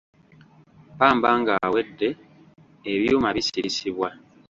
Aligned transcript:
Ppamba 0.91 1.29
ng'awedde, 1.39 2.09
ebyuma 2.93 3.29
bisirisibwa. 3.35 4.09